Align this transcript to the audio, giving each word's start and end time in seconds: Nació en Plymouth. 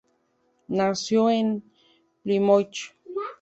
Nació 0.69 1.29
en 1.29 1.61
Plymouth. 2.23 2.95